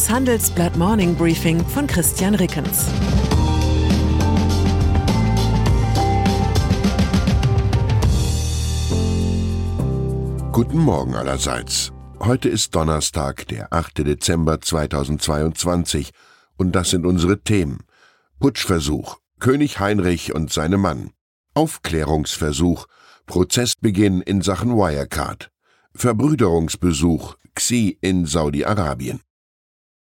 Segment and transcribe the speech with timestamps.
[0.00, 2.86] Das Handelsblatt Morning Briefing von Christian Rickens.
[10.52, 11.92] Guten Morgen allerseits.
[12.18, 13.98] Heute ist Donnerstag, der 8.
[13.98, 16.12] Dezember 2022
[16.56, 17.80] und das sind unsere Themen.
[18.38, 21.10] Putschversuch, König Heinrich und seine Mann.
[21.52, 22.86] Aufklärungsversuch,
[23.26, 25.50] Prozessbeginn in Sachen Wirecard.
[25.94, 29.20] Verbrüderungsbesuch, Xi in Saudi-Arabien.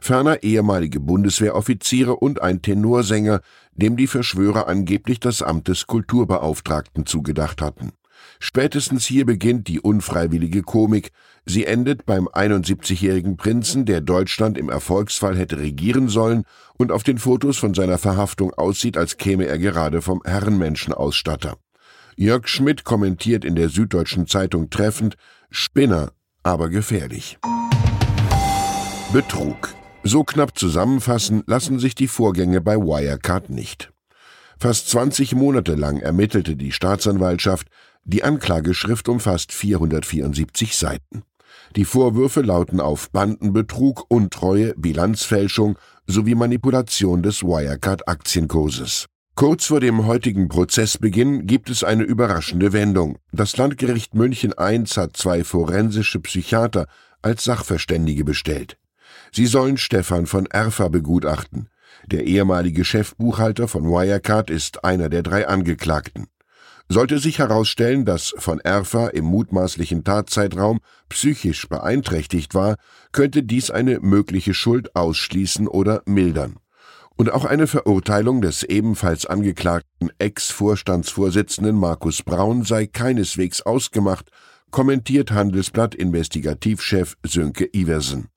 [0.00, 3.40] Ferner ehemalige Bundeswehroffiziere und ein Tenorsänger,
[3.72, 7.92] dem die Verschwörer angeblich das Amt des Kulturbeauftragten zugedacht hatten.
[8.40, 11.10] Spätestens hier beginnt die unfreiwillige Komik.
[11.44, 16.44] Sie endet beim 71-jährigen Prinzen, der Deutschland im Erfolgsfall hätte regieren sollen
[16.76, 21.56] und auf den Fotos von seiner Verhaftung aussieht, als käme er gerade vom Herrenmenschenausstatter.
[22.16, 25.16] Jörg Schmidt kommentiert in der Süddeutschen Zeitung treffend,
[25.50, 26.12] Spinner,
[26.42, 27.38] aber gefährlich.
[29.12, 29.74] Betrug.
[30.02, 33.92] So knapp zusammenfassen lassen sich die Vorgänge bei Wirecard nicht.
[34.58, 37.68] Fast 20 Monate lang ermittelte die Staatsanwaltschaft,
[38.08, 41.22] die Anklageschrift umfasst 474 Seiten.
[41.76, 49.06] Die Vorwürfe lauten auf Bandenbetrug, Untreue, Bilanzfälschung sowie Manipulation des Wirecard-Aktienkurses.
[49.34, 53.18] Kurz vor dem heutigen Prozessbeginn gibt es eine überraschende Wendung.
[53.30, 56.86] Das Landgericht München I hat zwei forensische Psychiater
[57.20, 58.78] als Sachverständige bestellt.
[59.32, 61.68] Sie sollen Stefan von Erfa begutachten.
[62.06, 66.28] Der ehemalige Chefbuchhalter von Wirecard ist einer der drei Angeklagten.
[66.90, 70.78] Sollte sich herausstellen, dass von Erfa im mutmaßlichen Tatzeitraum
[71.10, 72.76] psychisch beeinträchtigt war,
[73.12, 76.56] könnte dies eine mögliche Schuld ausschließen oder mildern.
[77.16, 84.30] Und auch eine Verurteilung des ebenfalls angeklagten Ex-Vorstandsvorsitzenden Markus Braun sei keineswegs ausgemacht,
[84.70, 88.28] kommentiert Handelsblatt Investigativchef Sönke Iversen.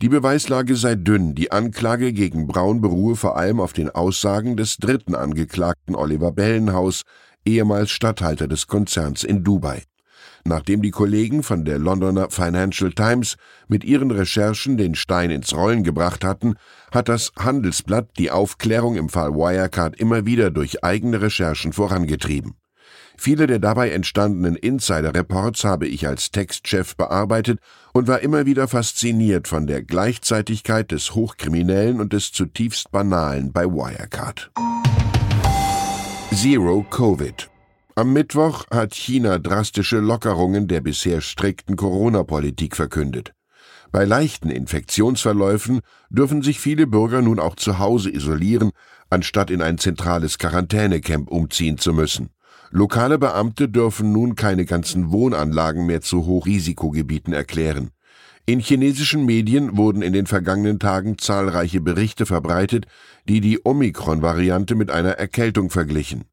[0.00, 4.76] Die Beweislage sei dünn, die Anklage gegen Braun beruhe vor allem auf den Aussagen des
[4.76, 7.02] dritten Angeklagten Oliver Bellenhaus,
[7.48, 9.82] ehemals Statthalter des Konzerns in Dubai.
[10.44, 13.36] Nachdem die Kollegen von der Londoner Financial Times
[13.66, 16.54] mit ihren Recherchen den Stein ins Rollen gebracht hatten,
[16.92, 22.54] hat das Handelsblatt die Aufklärung im Fall Wirecard immer wieder durch eigene Recherchen vorangetrieben.
[23.20, 27.58] Viele der dabei entstandenen Insider-Reports habe ich als Textchef bearbeitet
[27.92, 33.64] und war immer wieder fasziniert von der Gleichzeitigkeit des Hochkriminellen und des zutiefst Banalen bei
[33.64, 34.52] Wirecard.
[36.34, 37.48] Zero Covid.
[37.96, 43.32] Am Mittwoch hat China drastische Lockerungen der bisher strikten Corona-Politik verkündet.
[43.90, 45.80] Bei leichten Infektionsverläufen
[46.10, 48.70] dürfen sich viele Bürger nun auch zu Hause isolieren,
[49.08, 52.28] anstatt in ein zentrales Quarantänecamp umziehen zu müssen.
[52.70, 57.90] Lokale Beamte dürfen nun keine ganzen Wohnanlagen mehr zu Hochrisikogebieten erklären.
[58.48, 62.86] In chinesischen Medien wurden in den vergangenen Tagen zahlreiche Berichte verbreitet,
[63.28, 66.24] die die Omikron-Variante mit einer Erkältung verglichen.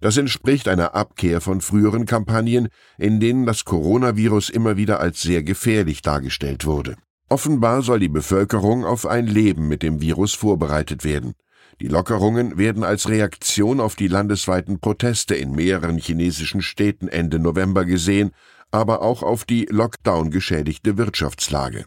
[0.00, 5.42] Das entspricht einer Abkehr von früheren Kampagnen, in denen das Coronavirus immer wieder als sehr
[5.42, 6.96] gefährlich dargestellt wurde.
[7.28, 11.34] Offenbar soll die Bevölkerung auf ein Leben mit dem Virus vorbereitet werden.
[11.82, 17.84] Die Lockerungen werden als Reaktion auf die landesweiten Proteste in mehreren chinesischen Städten Ende November
[17.84, 18.30] gesehen,
[18.70, 21.86] aber auch auf die Lockdown geschädigte Wirtschaftslage.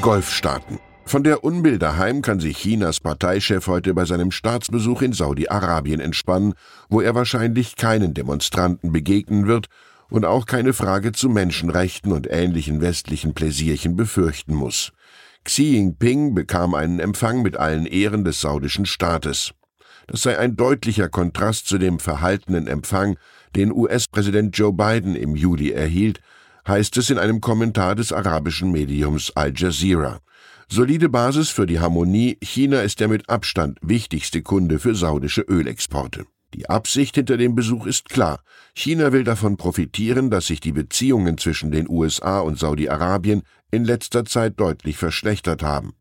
[0.00, 0.78] Golfstaaten.
[1.04, 6.54] Von der Unbill daheim kann sich Chinas Parteichef heute bei seinem Staatsbesuch in Saudi-Arabien entspannen,
[6.88, 9.66] wo er wahrscheinlich keinen Demonstranten begegnen wird
[10.08, 14.92] und auch keine Frage zu Menschenrechten und ähnlichen westlichen Pläsierchen befürchten muss.
[15.44, 19.52] Xi Jinping bekam einen Empfang mit allen Ehren des saudischen Staates.
[20.06, 23.16] Das sei ein deutlicher Kontrast zu dem verhaltenen Empfang,
[23.54, 26.20] den US-Präsident Joe Biden im Juli erhielt,
[26.66, 30.20] heißt es in einem Kommentar des arabischen Mediums Al Jazeera.
[30.68, 36.24] Solide Basis für die Harmonie, China ist der mit Abstand wichtigste Kunde für saudische Ölexporte.
[36.54, 38.40] Die Absicht hinter dem Besuch ist klar.
[38.74, 44.24] China will davon profitieren, dass sich die Beziehungen zwischen den USA und Saudi-Arabien in letzter
[44.24, 45.94] Zeit deutlich verschlechtert haben.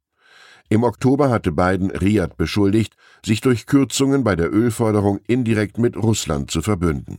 [0.72, 2.96] Im Oktober hatte Biden Riyadh beschuldigt,
[3.26, 7.18] sich durch Kürzungen bei der Ölförderung indirekt mit Russland zu verbünden.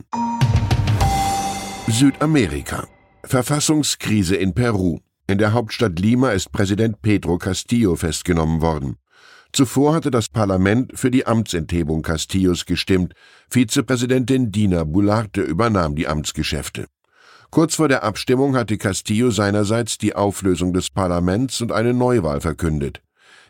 [1.85, 2.87] Südamerika.
[3.23, 5.01] Verfassungskrise in Peru.
[5.27, 8.95] In der Hauptstadt Lima ist Präsident Pedro Castillo festgenommen worden.
[9.51, 13.13] Zuvor hatte das Parlament für die Amtsenthebung Castillos gestimmt.
[13.51, 16.87] Vizepräsidentin Dina Bularte übernahm die Amtsgeschäfte.
[17.51, 23.03] Kurz vor der Abstimmung hatte Castillo seinerseits die Auflösung des Parlaments und eine Neuwahl verkündet.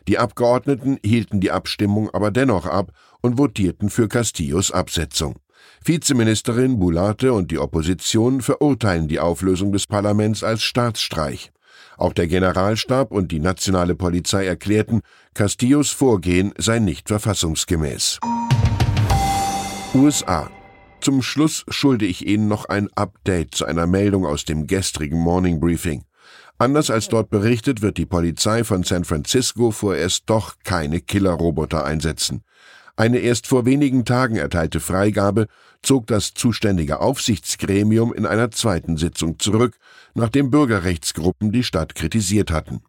[0.08, 2.92] Die Abgeordneten hielten die Abstimmung aber dennoch ab
[3.22, 5.36] und votierten für Castillos Absetzung.
[5.82, 11.52] Vizeministerin Bularte und die Opposition verurteilen die Auflösung des Parlaments als Staatsstreich.
[11.96, 15.00] Auch der Generalstab und die nationale Polizei erklärten,
[15.32, 18.18] Castillos Vorgehen sei nicht verfassungsgemäß.
[19.94, 20.50] USA.
[21.00, 25.60] Zum Schluss schulde ich Ihnen noch ein Update zu einer Meldung aus dem gestrigen Morning
[25.60, 26.04] Briefing.
[26.58, 32.44] Anders als dort berichtet, wird die Polizei von San Francisco vorerst doch keine Killerroboter einsetzen.
[32.96, 35.48] Eine erst vor wenigen Tagen erteilte Freigabe
[35.82, 39.78] zog das zuständige Aufsichtsgremium in einer zweiten Sitzung zurück,
[40.14, 42.82] nachdem Bürgerrechtsgruppen die Stadt kritisiert hatten.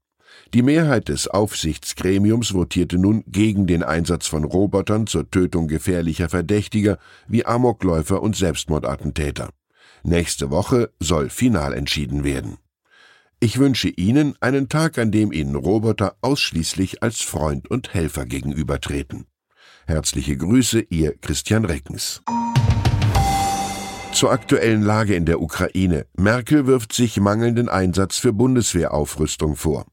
[0.53, 6.99] Die Mehrheit des Aufsichtsgremiums votierte nun gegen den Einsatz von Robotern zur Tötung gefährlicher Verdächtiger
[7.27, 9.49] wie Amokläufer und Selbstmordattentäter.
[10.03, 12.57] Nächste Woche soll final entschieden werden.
[13.45, 19.27] Ich wünsche Ihnen einen Tag, an dem Ihnen Roboter ausschließlich als Freund und Helfer gegenübertreten.
[19.85, 22.23] Herzliche Grüße, Ihr Christian Reckens.
[24.13, 26.07] Zur aktuellen Lage in der Ukraine.
[26.17, 29.85] Merkel wirft sich mangelnden Einsatz für Bundeswehraufrüstung vor.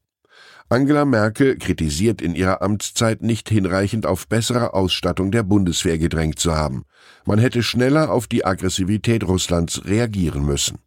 [0.67, 6.55] Angela Merkel kritisiert in ihrer Amtszeit nicht hinreichend auf bessere Ausstattung der Bundeswehr gedrängt zu
[6.55, 6.85] haben.
[7.23, 10.79] Man hätte schneller auf die Aggressivität Russlands reagieren müssen.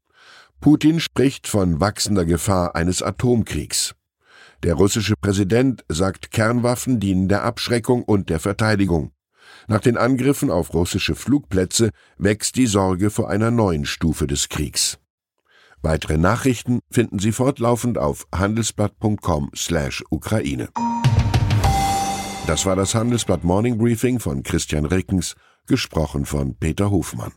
[0.60, 3.94] Putin spricht von wachsender Gefahr eines Atomkriegs.
[4.62, 9.12] Der russische Präsident sagt, Kernwaffen dienen der Abschreckung und der Verteidigung.
[9.68, 14.98] Nach den Angriffen auf russische Flugplätze wächst die Sorge vor einer neuen Stufe des Kriegs.
[15.82, 20.68] Weitere Nachrichten finden Sie fortlaufend auf handelsblatt.com/ukraine.
[22.46, 25.34] Das war das Handelsblatt Morning Briefing von Christian Rickens,
[25.66, 27.32] gesprochen von Peter Hofmann.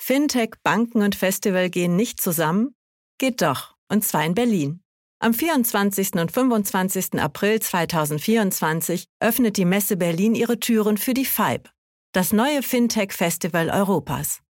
[0.00, 2.74] Fintech, Banken und Festival gehen nicht zusammen?
[3.18, 4.80] Geht doch, und zwar in Berlin.
[5.20, 6.14] Am 24.
[6.14, 7.20] und 25.
[7.20, 11.68] April 2024 öffnet die Messe Berlin ihre Türen für die FIBE,
[12.12, 14.40] das neue Fintech-Festival Europas.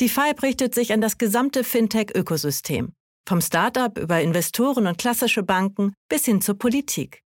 [0.00, 2.92] Die FIBE richtet sich an das gesamte Fintech-Ökosystem,
[3.26, 7.22] vom Startup über Investoren und klassische Banken bis hin zur Politik.